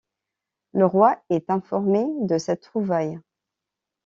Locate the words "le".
0.73-0.83